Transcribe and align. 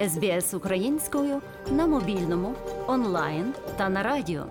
СБС 0.00 0.54
українською 0.54 1.42
на 1.72 1.86
мобільному, 1.86 2.54
онлайн 2.86 3.54
та 3.76 3.88
на 3.88 4.02
радіо. 4.02 4.46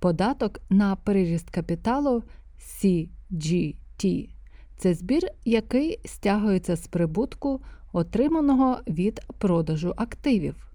Податок 0.00 0.60
на 0.70 0.96
приріст 0.96 1.50
капіталу 1.50 2.22
CGT– 2.60 4.28
це 4.76 4.94
збір, 4.94 5.22
який 5.44 6.00
стягується 6.04 6.76
з 6.76 6.86
прибутку, 6.86 7.60
отриманого 7.92 8.78
від 8.88 9.20
продажу 9.38 9.94
активів. 9.96 10.72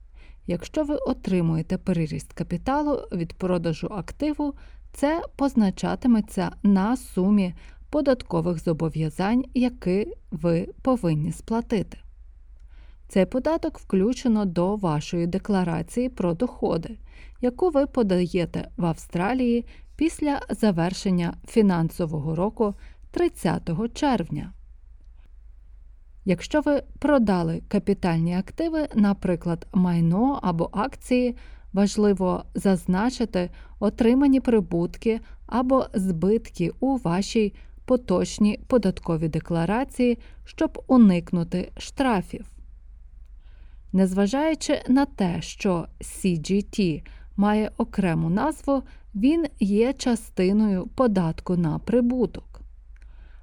Якщо 0.48 0.84
ви 0.84 0.96
отримуєте 0.96 1.78
приріст 1.78 2.34
капіталу 2.34 3.08
від 3.12 3.34
продажу 3.34 3.88
активу, 3.88 4.54
це 4.94 5.22
позначатиметься 5.36 6.52
на 6.64 6.98
сумі 6.98 7.54
податкових 7.90 8.64
зобов'язань, 8.64 9.46
які 9.54 10.14
ви 10.32 10.70
повинні 10.82 11.32
сплатити. 11.32 11.98
Цей 13.08 13.26
податок 13.26 13.80
включено 13.80 14.46
до 14.46 14.76
вашої 14.76 15.28
декларації 15.28 16.10
про 16.10 16.34
доходи, 16.34 16.98
яку 17.42 17.70
ви 17.70 17.88
подаєте 17.88 18.70
в 18.78 18.86
Австралії 18.86 19.66
після 19.96 20.42
завершення 20.50 21.34
фінансового 21.48 22.36
року 22.36 22.76
30 23.12 23.94
червня. 23.94 24.54
Якщо 26.26 26.62
ви 26.62 26.84
продали 27.00 27.62
капітальні 27.68 28.36
активи, 28.36 28.88
наприклад, 28.96 29.68
майно 29.74 30.40
або 30.44 30.70
акції, 30.72 31.36
важливо 31.74 32.44
зазначити 32.56 33.50
отримані 33.80 34.40
прибутки 34.40 35.20
або 35.46 35.86
збитки 35.94 36.72
у 36.80 36.98
вашій 36.98 37.54
поточній 37.88 38.60
податковій 38.68 39.28
декларації, 39.28 40.18
щоб 40.46 40.84
уникнути 40.88 41.72
штрафів. 41.78 42.46
Незважаючи 43.94 44.82
на 44.88 45.06
те, 45.06 45.42
що 45.42 45.88
CGT 46.02 47.04
має 47.38 47.72
окрему 47.78 48.30
назву, 48.30 48.84
він 49.16 49.46
є 49.60 49.94
частиною 49.94 50.88
податку 50.88 51.58
на 51.58 51.80
прибуток. 51.80 52.62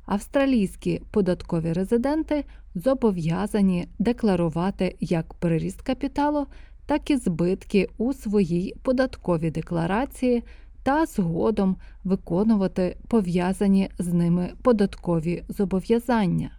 Австралійські 0.06 1.02
податкові 1.11 1.72
резиденти 1.72 2.44
зобов'язані 2.74 3.88
декларувати 3.98 4.96
як 5.00 5.34
приріст 5.34 5.83
капіталу, 5.83 6.46
так 6.86 7.11
і 7.11 7.16
збитки 7.16 7.88
у 7.98 8.12
своїй 8.12 8.74
податковій 8.83 9.50
декларації 9.50 10.42
та 10.84 11.06
згодом 11.06 11.77
виконувати 12.04 12.96
пов'язані 13.08 13.90
з 13.98 14.12
ними 14.12 14.52
податкові 14.62 15.44
зобов'язання. 15.48 16.50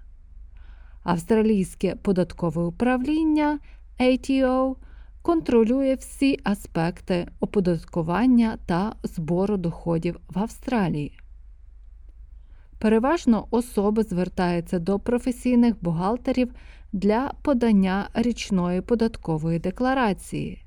Австралійське 1.04 1.96
податкове 1.96 2.64
управління 2.64 3.60
ATO 4.00 4.76
контролює 5.22 5.96
всі 5.96 6.40
аспекти 6.44 7.28
оподаткування 7.40 8.58
та 8.66 8.96
збору 9.04 9.58
доходів 9.58 10.20
в 10.30 10.40
Австралії. 10.40 11.20
Переважно 12.80 13.48
особи 13.52 14.04
звертаються 14.04 14.80
до 14.80 15.00
професійних 15.00 15.76
бухгалтерів 15.82 16.54
для 16.94 17.34
подання 17.42 18.10
річної 18.14 18.82
податкової 18.82 19.60
декларації. 19.60 20.66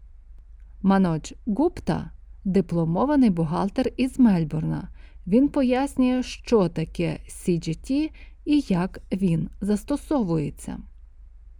Манодж 0.82 1.32
Гупта 1.46 2.10
дипломований 2.48 3.30
бухгалтер 3.30 3.86
із 3.96 4.18
Мельбурна. 4.18 4.88
Він 5.26 5.48
пояснює, 5.48 6.22
що 6.22 6.68
таке 6.68 7.18
CGT 7.28 8.10
і 8.44 8.60
як 8.68 8.98
він 9.12 9.50
застосовується. 9.60 10.78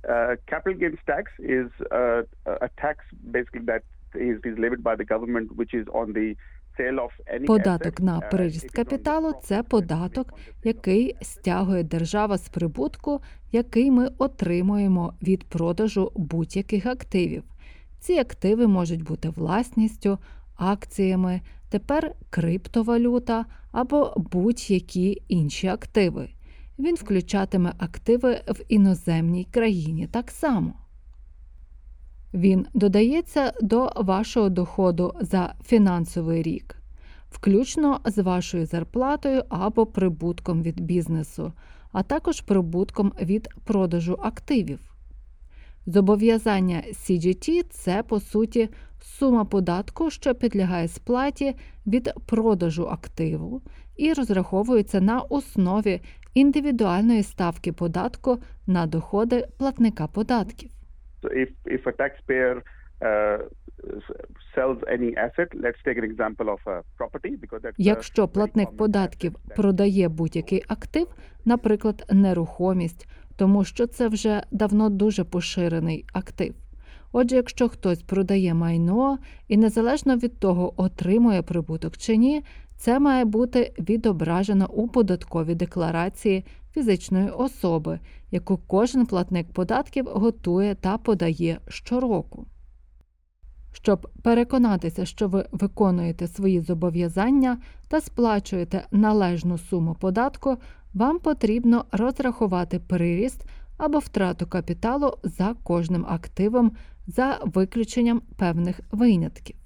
Uh, 0.05 0.37
capital 0.53 0.75
gains 0.83 1.01
tax 1.13 1.27
is 1.57 1.69
uh, 1.91 2.23
a 2.67 2.69
tax 2.85 2.97
basically 3.37 3.65
that 3.73 3.83
is, 4.15 4.37
levied 4.65 4.83
by 4.89 4.95
the 5.01 5.09
government, 5.15 5.49
which 5.59 5.73
is 5.81 5.87
on 6.01 6.07
the 6.19 6.37
Податок 7.47 8.01
на 8.01 8.19
Uh, 8.19 8.31
приріст 8.31 8.71
капіталу 8.71 9.33
це 9.43 9.63
податок, 9.63 10.35
який 10.65 11.17
стягує 11.23 11.83
держава 11.83 12.39
з 12.39 12.49
прибутку, 12.49 13.21
який 13.53 13.91
ми 13.91 14.09
отримуємо 14.19 15.15
від 15.23 15.45
продажу 15.45 16.13
будь-яких 16.17 16.87
активів. 16.87 17.43
Ці 18.01 18.19
активи 18.19 18.67
можуть 18.67 19.03
бути 19.03 19.29
власністю, 19.29 20.19
акціями, 20.59 21.41
тепер 21.69 22.15
криптовалюта 22.31 23.47
або 23.73 24.15
будь-які 24.17 25.23
інші 25.29 25.67
активи. 25.67 26.29
Він 26.79 26.95
включатиме 26.95 27.73
активи 27.79 28.41
в 28.49 28.61
іноземній 28.69 29.45
країні 29.45 30.07
так 30.07 30.31
само. 30.31 30.75
Він 32.35 32.67
додається 32.75 33.53
до 33.63 33.93
вашого 33.97 34.49
доходу 34.49 35.15
за 35.21 35.55
фінансовий 35.65 36.43
рік, 36.43 36.77
включно 37.31 38.01
з 38.05 38.23
вашою 38.23 38.67
зарплатою 38.67 39.43
або 39.49 39.87
прибутком 39.87 40.63
від 40.63 40.81
бізнесу, 40.81 41.53
а 41.93 42.03
також 42.03 42.41
прибутком 42.41 43.13
від 43.21 43.49
продажу 43.65 44.19
активів. 44.23 44.88
Зобов'язання 45.89 46.83
CGT– 46.93 47.63
це, 47.71 48.03
по 48.03 48.21
суті, 48.21 48.69
сума 49.01 49.45
податку, 49.45 50.11
що 50.11 50.35
підлягає 50.35 50.89
сплаті 50.89 51.55
від 51.87 52.13
продажу 52.27 52.89
активу 52.89 53.63
і 53.97 54.13
розраховується 54.13 55.01
на 55.01 55.21
основі 55.21 56.01
індивідуальної 56.35 57.23
ставки 57.23 57.73
податку 57.73 58.39
на 58.67 58.87
доходи 58.87 59.47
платника 59.59 60.07
податків. 60.07 60.71
If, 61.23 61.49
if 61.67 61.83
a 61.85 61.93
taxpayer 61.97 62.63
Якщо 67.79 68.29
платник 68.29 68.77
податків 68.77 69.35
продає 69.57 70.09
будь-який 70.09 70.65
актив, 70.69 71.07
наприклад, 71.45 72.07
нерухомість, 72.13 73.09
тому 73.39 73.65
що 73.65 73.87
це 73.87 74.09
вже 74.09 74.43
давно 74.51 74.91
дуже 74.91 75.25
поширений 75.25 76.05
актив. 76.13 76.55
Отже, 77.13 77.37
якщо 77.37 77.69
хтось 77.69 78.03
продає 78.03 78.55
майно 78.55 79.19
і 79.49 79.57
незалежно 79.57 80.17
від 80.17 80.39
того, 80.39 80.83
отримує 80.83 81.43
прибуток 81.43 81.97
чи 81.97 82.17
ні, 82.17 82.45
це 82.77 82.99
має 82.99 83.25
бути 83.25 83.73
відображено 83.79 84.69
у 84.73 84.89
податковій 84.89 85.55
декларації 85.55 86.45
фізичної 86.75 87.29
особи, 87.31 88.01
яку 88.31 88.59
кожен 88.67 89.07
платник 89.07 89.53
податків 89.53 90.07
готує 90.07 90.75
та 90.75 90.99
подає 90.99 91.61
щороку. 91.69 92.47
Щоб 93.73 94.09
переконатися, 94.23 95.05
що 95.05 95.29
ви 95.29 95.47
виконуєте 95.53 96.27
свої 96.27 96.61
зобов'язання 96.61 97.59
та 97.89 98.01
сплачуєте 98.01 98.87
належну 98.91 99.59
суму 99.59 99.97
податку, 100.01 100.57
вам 100.95 101.19
потрібно 101.19 101.85
розрахувати 101.93 102.79
приріст 102.79 103.45
або 103.77 103.99
втрату 103.99 104.47
капіталу 104.47 105.19
за 105.23 105.55
кожним 105.63 106.07
активом 106.09 106.73
за 107.07 107.41
виключенням 107.45 108.23
певних 108.37 108.81
винятків. 108.93 109.57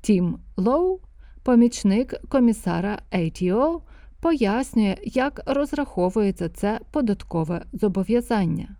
Тім 0.00 0.38
Лоу, 0.56 1.00
помічник 1.42 2.14
комісара 2.28 3.02
ATO, 3.12 3.80
пояснює, 4.20 4.96
як 5.04 5.40
розраховується 5.46 6.48
це 6.48 6.80
податкове 6.90 7.64
зобов'язання. 7.72 8.76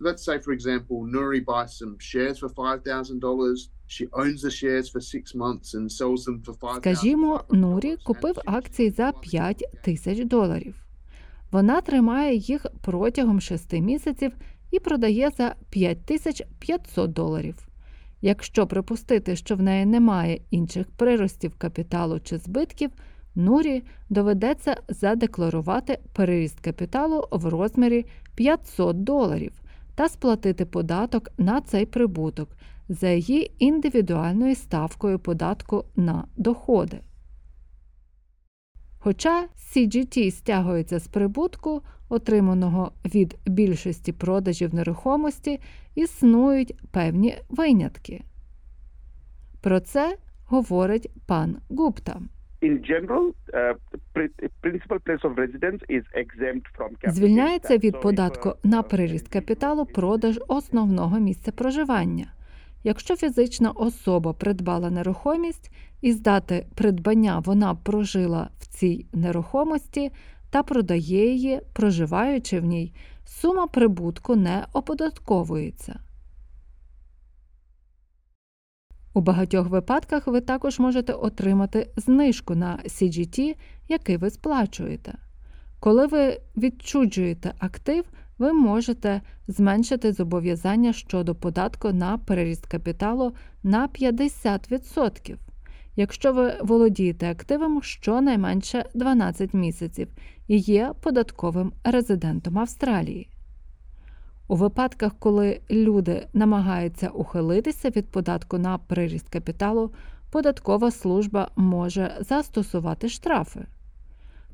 Let's 0.00 0.28
say, 0.28 0.38
for 0.46 0.52
example, 0.52 0.98
Nuri 1.14 1.44
buys 1.44 1.72
some 1.80 1.96
shares 1.98 2.38
for 2.38 2.48
$5,000. 2.54 3.77
Скажімо, 6.80 7.44
Нурі 7.50 7.96
купив 8.04 8.38
акції 8.46 8.90
за 8.90 9.12
5 9.12 9.64
тисяч 9.82 10.24
доларів. 10.24 10.74
Вона 11.50 11.80
тримає 11.80 12.36
їх 12.36 12.66
протягом 12.82 13.40
6 13.40 13.72
місяців 13.72 14.32
і 14.70 14.78
продає 14.78 15.30
за 15.38 15.54
5500 15.70 17.12
доларів. 17.12 17.68
Якщо 18.20 18.66
припустити, 18.66 19.36
що 19.36 19.56
в 19.56 19.62
неї 19.62 19.86
немає 19.86 20.40
інших 20.50 20.86
приростів 20.90 21.54
капіталу 21.58 22.20
чи 22.20 22.38
збитків, 22.38 22.90
Нурі 23.34 23.82
доведеться 24.10 24.76
задекларувати 24.88 25.98
переріст 26.12 26.60
капіталу 26.60 27.28
в 27.30 27.46
розмірі 27.46 28.06
500 28.34 29.04
доларів 29.04 29.52
та 29.94 30.08
сплатити 30.08 30.66
податок 30.66 31.30
на 31.38 31.60
цей 31.60 31.86
прибуток 31.86 32.48
за 32.88 33.08
її 33.08 33.52
індивідуальною 33.58 34.54
ставкою 34.54 35.18
податку 35.18 35.84
на 35.96 36.24
доходи. 36.36 37.00
Хоча 38.98 39.48
CGT 39.56 40.30
стягується 40.30 40.98
з 40.98 41.08
прибутку, 41.08 41.82
отриманого 42.08 42.92
від 43.04 43.38
більшості 43.46 44.12
продажів 44.12 44.74
нерухомості, 44.74 45.60
існують 45.94 46.74
певні 46.92 47.36
винятки. 47.48 48.24
Про 49.60 49.80
це 49.80 50.16
говорить 50.44 51.10
пан 51.26 51.56
Гупта. 51.68 52.20
in 52.60 52.82
general, 52.82 53.32
uh, 53.54 53.74
principal 54.62 54.98
place 55.06 55.22
of 55.24 55.32
residence 55.36 55.80
is 55.88 56.04
exempt 56.14 56.66
from 56.76 56.90
capital 56.96 57.12
Звільняється 57.12 57.76
від 57.76 58.00
податку 58.00 58.48
uh, 58.48 58.54
на 58.64 58.82
приріст 58.82 59.28
капіталу 59.28 59.86
продаж 59.86 60.40
основного 60.48 61.18
місця 61.18 61.52
проживання. 61.52 62.26
Якщо 62.88 63.16
фізична 63.16 63.70
особа 63.70 64.32
придбала 64.32 64.90
нерухомість 64.90 65.70
і 66.00 66.12
з 66.12 66.20
дати 66.20 66.66
придбання 66.74 67.38
вона 67.38 67.74
прожила 67.74 68.50
в 68.58 68.66
цій 68.66 69.06
нерухомості 69.12 70.12
та 70.50 70.62
продає 70.62 71.32
її, 71.32 71.60
проживаючи 71.72 72.60
в 72.60 72.64
ній, 72.64 72.94
сума 73.26 73.66
прибутку 73.66 74.36
не 74.36 74.66
оподатковується. 74.72 76.00
У 79.14 79.20
багатьох 79.20 79.68
випадках 79.68 80.26
ви 80.26 80.40
також 80.40 80.78
можете 80.78 81.12
отримати 81.12 81.90
знижку 81.96 82.54
на 82.54 82.78
CGT, 82.84 83.56
який 83.88 84.16
ви 84.16 84.30
сплачуєте. 84.30 85.14
Коли 85.80 86.06
ви 86.06 86.40
відчуджуєте 86.56 87.54
актив, 87.58 88.04
ви 88.38 88.52
можете 88.52 89.20
зменшити 89.48 90.12
зобов'язання 90.12 90.92
щодо 90.92 91.34
податку 91.34 91.92
на 91.92 92.18
переріст 92.18 92.66
капіталу 92.66 93.32
на 93.62 93.88
50%, 93.88 95.36
якщо 95.96 96.32
ви 96.32 96.54
володієте 96.60 97.30
активом 97.30 97.82
щонайменше 97.82 98.84
12 98.94 99.54
місяців 99.54 100.08
і 100.48 100.58
є 100.58 100.92
податковим 101.02 101.72
резидентом 101.84 102.58
Австралії. 102.58 103.30
У 104.48 104.56
випадках, 104.56 105.12
коли 105.18 105.60
люди 105.70 106.26
намагаються 106.32 107.08
ухилитися 107.08 107.90
від 107.90 108.08
податку 108.10 108.58
на 108.58 108.78
приріст 108.78 109.28
капіталу, 109.28 109.92
податкова 110.30 110.90
служба 110.90 111.50
може 111.56 112.16
застосувати 112.20 113.08
штрафи. 113.08 113.66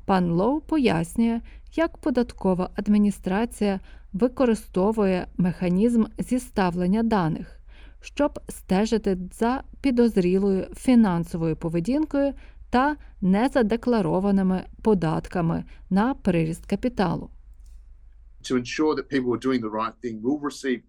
Пан 0.05 0.31
Лоу 0.31 0.61
пояснює, 0.61 1.41
як 1.75 1.97
податкова 1.97 2.69
адміністрація 2.75 3.79
використовує 4.13 5.27
механізм 5.37 6.03
зіставлення 6.17 7.03
даних, 7.03 7.59
щоб 8.01 8.39
стежити 8.49 9.17
за 9.33 9.63
підозрілою 9.81 10.67
фінансовою 10.75 11.55
поведінкою 11.55 12.33
та 12.69 12.95
незадекларованими 13.21 14.63
податками 14.81 15.63
на 15.89 16.13
приріст 16.13 16.65
капіталу. 16.65 17.29
To 18.43 18.55
ensure 18.55 18.93
that 18.95 19.09
people 19.09 19.31
are 19.35 19.45
doing 19.47 19.61
the 19.67 19.73
right 19.81 19.95
thing, 20.03 20.15
we'll 20.21 20.43
receive 20.51 20.81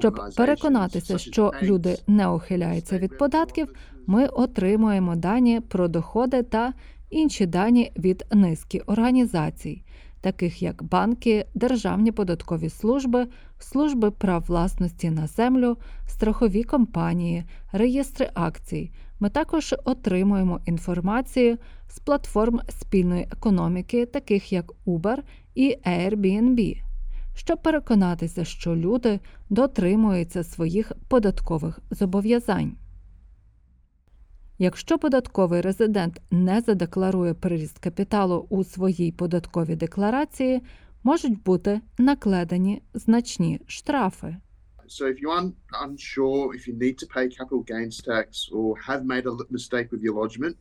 Щоб 0.00 0.20
переконатися, 0.36 1.18
що 1.18 1.52
люди 1.62 1.96
не 2.06 2.28
ухиляються 2.28 2.98
від 2.98 3.18
податків, 3.18 3.72
ми 4.06 4.26
отримуємо 4.26 5.16
дані 5.16 5.60
про 5.60 5.88
доходи 5.88 6.42
та 6.42 6.72
інші 7.10 7.46
дані 7.46 7.92
від 7.96 8.24
низки 8.32 8.80
організацій, 8.86 9.82
таких 10.20 10.62
як 10.62 10.82
банки, 10.82 11.46
державні 11.54 12.12
податкові 12.12 12.68
служби, 12.68 13.26
служби 13.58 14.10
прав 14.10 14.44
власності 14.48 15.10
на 15.10 15.26
землю, 15.26 15.76
страхові 16.06 16.64
компанії, 16.64 17.44
реєстри 17.72 18.30
акцій. 18.34 18.92
Ми 19.20 19.30
також 19.30 19.74
отримуємо 19.84 20.60
інформацію 20.66 21.58
з 21.88 21.98
платформ 21.98 22.60
спільної 22.68 23.28
економіки, 23.32 24.06
таких 24.06 24.52
як 24.52 24.72
Uber 24.86 25.18
і 25.54 25.76
Airbnb, 25.86 26.89
щоб 27.34 27.62
переконатися, 27.62 28.44
що 28.44 28.76
люди 28.76 29.20
дотримуються 29.50 30.44
своїх 30.44 30.92
податкових 31.08 31.78
зобов'язань. 31.90 32.76
Якщо 34.58 34.98
податковий 34.98 35.60
резидент 35.60 36.20
не 36.30 36.60
задекларує 36.60 37.34
приріст 37.34 37.78
капіталу 37.78 38.46
у 38.50 38.64
своїй 38.64 39.12
податковій 39.12 39.76
декларації, 39.76 40.62
можуть 41.02 41.42
бути 41.42 41.80
накладені 41.98 42.82
значні 42.94 43.60
штрафи. 43.66 44.36
So 44.88 45.04
if 45.06 45.22
you're 45.22 45.40
un- 45.42 45.52
unsure 45.88 46.46
if 46.56 46.62
you 46.68 46.74
need 46.78 46.96
to 47.02 47.06
pay 47.16 47.26
capital 47.38 47.60
gains 47.72 47.96
tax 48.08 48.26
or 48.52 48.74
have 48.88 49.02
made 49.04 49.26
a 49.26 49.36
mistake 49.50 49.88
with 49.92 50.02
your 50.02 50.14
lodgement, 50.14 50.56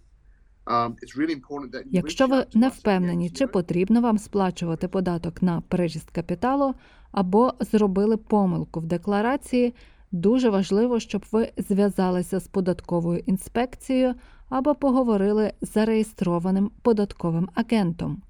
um, 0.65 1.83
Якщо 1.91 2.27
ви 2.27 2.45
не 2.53 2.69
впевнені, 2.69 3.29
чи 3.29 3.47
потрібно 3.47 4.01
вам 4.01 4.17
сплачувати 4.17 4.87
податок 4.87 5.41
на 5.41 5.61
приріст 5.61 6.09
капіталу 6.09 6.73
або 7.11 7.53
зробили 7.59 8.17
помилку 8.17 8.79
в 8.79 8.85
декларації, 8.85 9.73
дуже 10.11 10.49
важливо, 10.49 10.99
щоб 10.99 11.25
ви 11.31 11.51
зв'язалися 11.57 12.39
з 12.39 12.47
податковою 12.47 13.23
інспекцією 13.25 14.13
або 14.49 14.75
поговорили 14.75 15.53
з 15.61 15.73
зареєстрованим 15.73 16.71
податковим 16.81 17.49
агентом. 17.53 18.21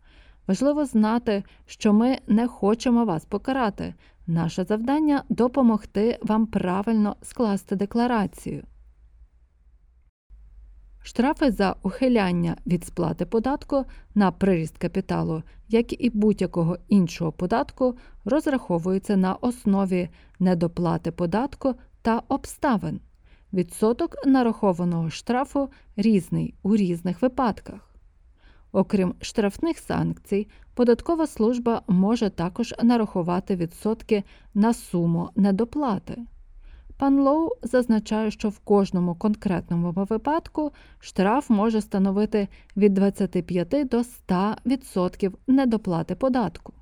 Важливо 0.47 0.85
знати, 0.85 1.43
що 1.65 1.93
ми 1.93 2.17
не 2.27 2.47
хочемо 2.47 3.05
вас 3.05 3.25
покарати. 3.25 3.93
Наше 4.27 4.63
завдання 4.63 5.23
допомогти 5.29 6.19
вам 6.21 6.45
правильно 6.45 7.15
скласти 7.21 7.75
декларацію. 7.75 8.63
Штрафи 11.01 11.51
за 11.51 11.75
ухиляння 11.84 12.57
від 12.68 12.86
сплати 12.86 13.25
податку 13.25 13.86
на 14.16 14.31
приріст 14.31 14.78
капіталу, 14.78 15.44
як 15.69 16.04
і 16.04 16.10
будь-якого 16.10 16.78
іншого 16.88 17.31
податку, 17.31 17.98
розраховуються 18.25 19.18
на 19.18 19.34
основі 19.34 20.10
недоплати 20.40 21.12
податку 21.12 21.75
та 22.01 22.22
обставин. 22.28 23.00
Відсоток 23.54 24.25
нарахованого 24.25 25.10
штрафу 25.10 25.69
різний 25.96 26.56
у 26.63 26.75
різних 26.75 27.22
випадках. 27.22 27.96
Окрім 28.72 29.16
штрафних 29.22 29.78
санкцій, 29.78 30.48
податкова 30.74 31.28
служба 31.28 31.81
може 31.88 32.30
також 32.30 32.75
нарахувати 32.84 33.56
відсотки 33.56 34.24
на 34.54 34.74
суму 34.74 35.30
недоплати. 35.36 36.18
Пан 37.00 37.19
Лоу 37.19 37.50
зазначає, 37.63 38.31
що 38.31 38.50
в 38.50 38.60
кожному 38.60 39.16
конкретному 39.16 39.92
випадку 39.92 40.72
штраф 41.00 41.50
може 41.50 41.81
становити 41.81 42.48
від 42.78 42.94
25 42.94 43.69
до 43.69 43.98
100% 43.98 45.31
недоплати 45.48 46.16
податку. 46.16 46.74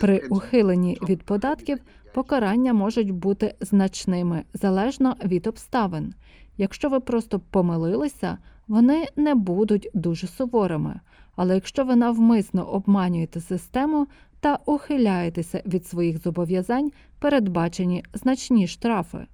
При 0.00 0.18
ухиленні 0.18 0.98
від 1.08 1.22
податків 1.22 1.78
покарання 2.14 2.72
можуть 2.72 3.10
бути 3.10 3.54
значними 3.60 4.44
залежно 4.54 5.16
від 5.24 5.46
обставин. 5.46 6.14
Якщо 6.56 6.88
ви 6.88 7.00
просто 7.00 7.40
помилилися, 7.40 8.38
вони 8.68 9.06
не 9.16 9.34
будуть 9.34 9.90
дуже 9.94 10.26
суворими. 10.26 11.00
Але 11.38 11.54
якщо 11.54 11.84
ви 11.84 11.96
навмисно 11.96 12.64
обманюєте 12.64 13.40
систему 13.40 14.06
та 14.40 14.58
ухиляєтеся 14.66 15.62
від 15.66 15.86
своїх 15.86 16.22
зобов'язань, 16.22 16.92
передбачені 17.18 18.04
значні 18.14 18.66
штрафи. 18.66 19.26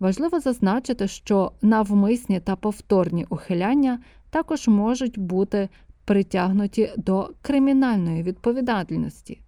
Важливо 0.00 0.40
зазначити, 0.40 1.08
що 1.08 1.52
навмисні 1.62 2.40
та 2.40 2.56
повторні 2.56 3.26
ухиляння 3.28 3.98
також 4.30 4.68
можуть 4.68 5.18
бути 5.18 5.68
притягнуті 6.04 6.92
до 6.96 7.30
кримінальної 7.42 8.22
відповідальності. 8.22 9.40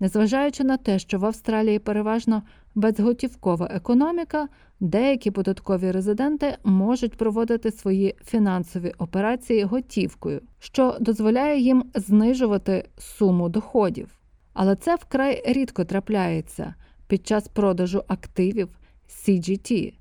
Незважаючи 0.00 0.64
на 0.64 0.76
те, 0.76 0.98
що 0.98 1.18
в 1.18 1.24
Австралії 1.24 1.78
переважно 1.78 2.42
безготівкова 2.74 3.68
економіка, 3.70 4.48
деякі 4.80 5.30
податкові 5.30 5.90
резиденти 5.90 6.56
можуть 6.64 7.16
проводити 7.16 7.72
свої 7.72 8.14
фінансові 8.24 8.92
операції 8.98 9.64
готівкою, 9.64 10.40
що 10.58 10.96
дозволяє 11.00 11.60
їм 11.60 11.84
знижувати 11.94 12.88
суму 12.98 13.48
доходів. 13.48 14.08
Але 14.52 14.76
це 14.76 14.94
вкрай 14.94 15.42
рідко 15.46 15.84
трапляється 15.84 16.74
під 17.06 17.26
час 17.26 17.48
продажу 17.48 18.02
активів 18.08 18.68
CGT, 19.08 19.92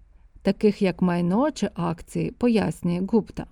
таких 0.41 0.81
як 0.81 1.01
майно 1.01 1.51
чи 1.51 1.69
акції, 1.75 2.31
пояснює 2.31 3.01
Гупта. 3.11 3.45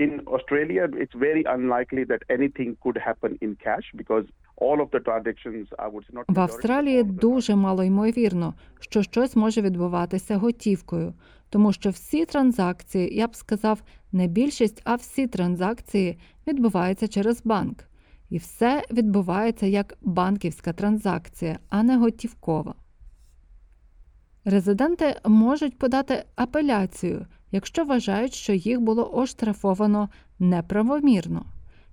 In 0.00 0.12
Australia, 0.34 0.84
it's 1.02 1.16
very 1.28 1.44
unlikely 1.56 2.04
that 2.04 2.22
anything 2.36 2.70
could 2.82 2.98
happen 3.08 3.32
in 3.44 3.50
cash 3.66 3.86
because 4.00 4.26
all 4.64 4.78
of 4.84 4.88
the 4.94 5.00
transactions, 5.08 5.66
I 5.78 5.88
would 5.88 6.06
not 6.12 6.24
В 6.28 6.40
Австралії 6.40 7.02
дуже 7.02 7.54
мало 7.54 7.84
ймовірно, 7.84 8.54
що 8.80 9.02
щось 9.02 9.36
може 9.36 9.60
відбуватися 9.62 10.36
готівкою, 10.36 11.14
тому 11.50 11.72
що 11.72 11.90
всі 11.90 12.26
транзакції, 12.26 13.16
я 13.16 13.26
б 13.26 13.34
сказав, 13.34 13.82
не 14.12 14.26
більшість, 14.26 14.82
а 14.84 14.94
всі 14.94 15.26
транзакції 15.26 16.18
відбуваються 16.46 17.08
через 17.08 17.42
банк. 17.44 17.84
І 18.30 18.38
все 18.38 18.82
відбувається 18.92 19.66
як 19.66 19.96
банківська 20.02 20.72
транзакція, 20.72 21.58
а 21.68 21.82
не 21.82 21.96
готівкова. 21.96 22.74
Резиденти 24.44 25.16
можуть 25.24 25.78
подати 25.78 26.24
апеляцію, 26.36 27.26
якщо 27.52 27.84
вважають, 27.84 28.34
що 28.34 28.52
їх 28.52 28.80
було 28.80 29.14
оштрафовано 29.14 30.08
неправомірно. 30.38 31.44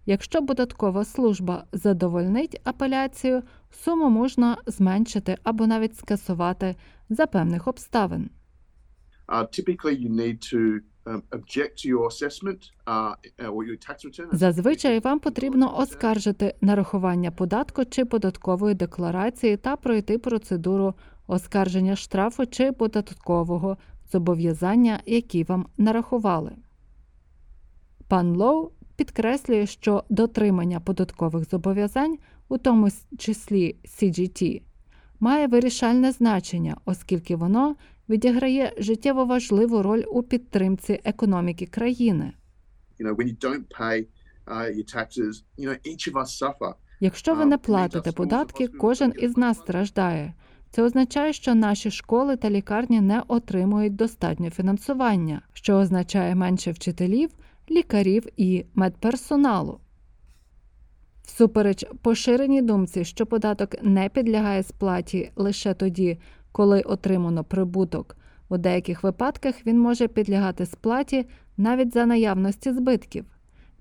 Якщо 0.06 0.46
податкова 0.46 1.06
служба 1.06 1.64
задовольнить 1.72 2.62
апеляцію, 2.64 3.44
суму 3.72 4.10
можна 4.10 4.58
зменшити 4.66 5.38
або 5.44 5.68
навіть 5.68 5.98
скасувати 5.98 6.76
за 7.10 7.28
певних 7.28 7.68
обставин. 7.68 8.30
Uh, 9.28 9.48
um, 11.06 11.22
uh. 14.20 14.36
Зазвичай 14.36 15.00
вам 15.00 15.20
потрібно 15.20 15.78
оскаржити 15.78 16.56
нарахування 16.62 17.32
податку 17.32 17.86
чи 17.86 18.06
податкової 18.06 18.76
декларації 18.76 19.58
та 19.58 19.76
пройти 19.76 20.18
процедуру 20.18 20.94
оскарження 21.28 21.96
штрафу 21.96 22.46
чи 22.46 22.72
податкового 22.72 23.78
зобов'язання, 24.12 25.00
які 25.06 25.44
вам 25.44 25.68
нарахували. 25.78 26.52
Пан 28.08 28.36
Лоу 28.36 28.72
підкреслює, 28.96 29.66
що 29.66 30.04
дотримання 30.10 30.80
податкових 30.80 31.50
зобов'язань, 31.50 32.18
у 32.50 32.58
тому 32.58 32.90
числі 33.18 33.76
CGT, 33.86 34.62
має 35.20 35.48
вирішальне 35.48 36.12
значення, 36.12 36.78
оскільки 36.86 37.36
воно 37.36 37.76
відіграє 38.10 38.74
життєво 38.78 39.26
важливу 39.26 39.84
роль 39.84 40.04
у 40.08 40.24
підтримці 40.24 41.02
економіки 41.04 41.66
країни. 41.66 42.34
Якщо 47.00 47.36
ви 47.36 47.46
не 47.46 47.58
платите 47.58 48.12
податки, 48.12 48.68
кожен 48.68 49.14
із 49.20 49.38
нас 49.38 49.58
страждає. 49.58 50.34
Це 50.72 50.84
означає, 50.84 51.34
що 51.34 51.56
наші 51.56 51.92
школи 51.92 52.36
та 52.36 52.50
лікарні 52.50 53.02
не 53.02 53.24
отримують 53.28 53.96
достатньо 53.96 54.50
фінансування, 54.50 55.42
що 55.54 55.76
означає 55.76 56.36
менше 56.36 56.72
вчителів, 56.72 57.30
лікарів 57.72 58.28
і 58.38 58.66
медперсоналу. 58.76 59.80
Всупереч 61.24 61.86
поширеній 62.02 62.62
думці, 62.62 63.06
що 63.06 63.26
податок 63.26 63.84
не 63.84 64.10
підлягає 64.10 64.64
сплаті 64.64 65.32
лише 65.36 65.74
тоді, 65.74 66.20
коли 66.52 66.82
отримано 66.82 67.44
прибуток. 67.44 68.18
У 68.50 68.58
деяких 68.58 69.04
випадках 69.04 69.56
він 69.66 69.80
може 69.80 70.08
підлягати 70.08 70.66
сплаті 70.66 71.26
навіть 71.58 71.94
за 71.94 72.06
наявності 72.06 72.72
збитків. 72.72 73.26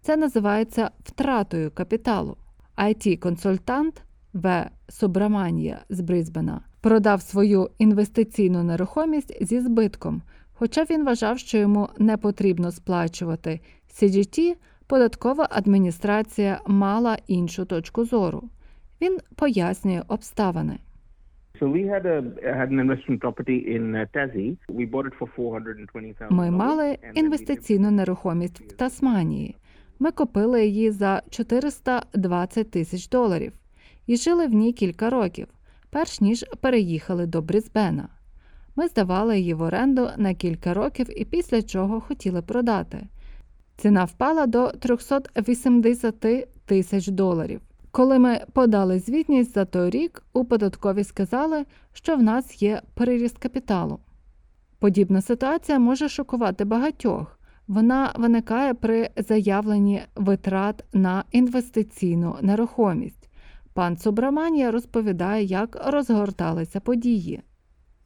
Це 0.01 0.17
називається 0.17 0.91
втратою 1.05 1.71
капіталу. 1.71 2.37
it 2.79 3.17
консультант 3.17 4.03
В. 4.33 4.71
Субраманія 4.89 5.79
з 5.89 6.01
Брізбена 6.01 6.61
продав 6.87 7.23
свою 7.23 7.71
інвестиційну 7.79 8.63
нерухомість 8.63 9.45
зі 9.45 9.61
збитком, 9.61 10.23
хоча 10.53 10.85
він 10.85 11.05
вважав, 11.05 11.39
що 11.39 11.59
йому 11.59 11.89
не 11.99 12.17
потрібно 12.17 12.71
сплачувати. 12.73 13.61
CGT 13.91 14.55
податкова 14.87 15.49
адміністрація 15.51 16.61
мала 16.67 17.19
іншу 17.27 17.65
точку 17.65 18.05
зору. 18.05 18.43
Він 19.01 19.19
пояснює 19.37 20.03
обставини. 20.09 20.79
Uh. 26.21 26.31
Ми 26.31 26.51
мали 26.51 26.99
інвестиційну 27.15 27.91
нерухомість 27.91 28.61
в 28.61 28.77
Тасманії. 28.77 29.57
Ми 29.99 30.11
купили 30.11 30.67
її 30.67 30.91
за 30.91 31.23
420 31.31 32.71
тисяч 32.71 33.09
доларів 33.09 33.53
і 34.07 34.17
жили 34.17 34.47
в 34.47 34.55
ній 34.55 34.73
кілька 34.73 35.11
років, 35.11 35.49
перш 35.97 36.21
ніж 36.21 36.45
переїхали 36.61 37.27
до 37.27 37.43
Брізбена. 37.43 38.09
Ми 38.77 38.89
здавали 38.89 39.39
її 39.39 39.55
в 39.55 39.63
оренду 39.63 40.09
на 40.17 40.35
кілька 40.35 40.75
років 40.75 41.21
і 41.21 41.25
після 41.25 41.63
чого 41.63 42.01
хотіли 42.01 42.43
продати. 42.43 43.07
Ціна 43.77 44.05
впала 44.05 44.47
до 44.47 44.69
380 44.69 46.49
тисяч 46.67 47.07
доларів. 47.09 47.61
Коли 47.91 48.19
ми 48.19 48.41
подали 48.53 48.99
звітність 48.99 49.55
за 49.55 49.65
той 49.65 49.91
рік, 49.91 50.23
у 50.33 50.45
податкові 50.45 51.05
сказали, 51.05 51.65
що 51.93 52.17
в 52.17 52.23
нас 52.23 52.63
є 52.63 52.83
переріст 52.95 53.39
капіталу. 53.39 53.99
Подібна 54.79 55.23
ситуація 55.23 55.79
може 55.79 56.09
шокувати 56.09 56.65
багатьох. 56.65 57.39
Вона 57.69 58.13
виникає 58.17 58.75
при 58.75 59.11
заявленні 59.17 60.03
витрат 60.17 60.85
на 60.93 61.25
інвестиційну 61.33 62.37
нерухомість. 62.43 63.26
Пан 63.77 63.97
Субраманія 63.97 64.71
розповідає, 64.71 65.45
як 65.45 65.79
розгорталися 65.87 66.81
події. 66.81 67.41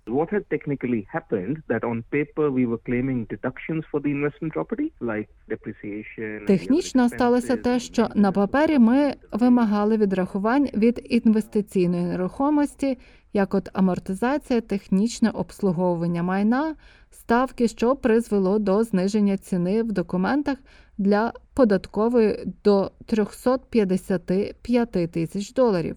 What 0.06 0.32
had 0.34 0.44
technically 0.50 1.02
happened 1.14 1.56
that 1.68 1.82
on 1.90 2.02
paper 2.12 2.46
we 2.58 2.64
were 2.70 2.82
claiming 2.88 3.26
deductions 3.34 3.82
for 3.92 4.00
the 4.04 4.10
investment 4.16 4.52
property, 4.56 4.88
like 5.00 5.28
depreciation. 5.48 6.46
Технічно 6.46 7.08
сталося 7.08 7.56
те, 7.56 7.80
що 7.80 8.08
на 8.14 8.32
папері 8.32 8.78
ми 8.78 9.14
вимагали 9.32 9.96
відрахувань 9.96 10.68
від 10.74 11.06
інвестиційної 11.10 12.04
нерухомості, 12.04 12.98
як 13.32 13.54
от 13.54 13.68
амортизація, 13.72 14.60
технічне 14.60 15.30
обслуговування 15.30 16.22
майна, 16.22 16.74
ставки, 17.10 17.68
що 17.68 17.96
призвело 17.96 18.58
до 18.58 18.84
зниження 18.84 19.36
ціни 19.36 19.82
в 19.82 19.92
документах 19.92 20.58
для 21.00 21.32
податкової 21.54 22.52
до 22.64 22.90
355 23.06 24.90
тисяч 25.12 25.52
доларів. 25.52 25.96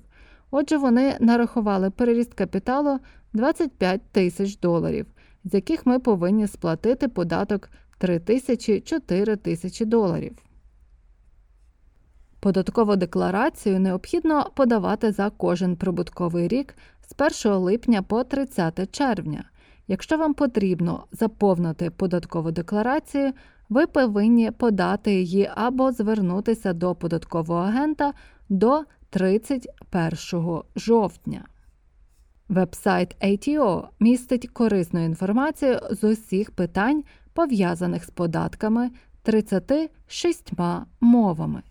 Отже, 0.52 0.78
вони 0.78 1.18
нарахували 1.20 1.90
переріст 1.90 2.34
капіталу 2.34 3.00
25 3.34 4.02
тисяч 4.12 4.58
доларів, 4.58 5.06
з 5.44 5.54
яких 5.54 5.86
ми 5.86 6.00
повинні 6.00 6.48
сплатити 6.48 7.08
податок 7.08 7.70
3 7.98 8.20
тисячі 8.20 8.82
4 8.82 9.36
тисячі 9.36 9.86
доларів. 9.86 10.38
Податкову 12.40 12.96
декларацію 12.96 13.80
необхідно 13.80 14.52
подавати 14.56 15.12
за 15.12 15.30
кожен 15.30 15.76
прибутковий 15.76 16.48
рік 16.48 16.76
з 17.08 17.46
1 17.46 17.58
липня 17.58 18.02
по 18.02 18.24
30 18.24 18.92
червня. 18.92 19.44
Якщо 19.88 20.18
вам 20.18 20.34
потрібно 20.34 21.06
заповнити 21.12 21.90
податкову 21.90 22.52
декларацію, 22.52 23.34
ви 23.70 23.88
повинні 23.88 24.52
подати 24.52 25.14
її 25.14 25.50
або 25.56 25.92
звернутися 25.92 26.74
до 26.74 26.96
податкового 26.96 27.60
агента 27.60 28.14
до 28.50 28.84
31 29.10 30.62
жовтня. 30.76 31.46
Вебсайт 32.50 33.16
ATO 33.24 33.88
містить 34.00 34.50
корисну 34.50 35.06
інформацію 35.06 35.80
з 35.92 36.04
усіх 36.04 36.52
питань, 36.52 37.04
пов'язаних 37.34 38.06
з 38.06 38.10
податками 38.10 38.92
36 39.24 40.52
мовами. 41.02 41.64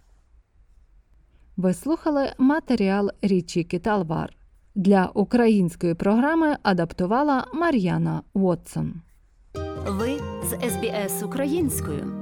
Ви 1.56 1.74
слухали 1.74 2.32
матеріал 2.38 3.10
Річі 3.22 3.64
Кіталвар. 3.64 4.36
Для 4.74 5.10
української 5.14 5.94
програми 5.94 6.56
адаптувала 6.62 7.46
Мар'яна 7.54 8.22
Уотсон. 8.32 9.02
Ви 9.86 10.20
з 10.44 10.70
СБС 10.70 11.22
українською. 11.22 12.21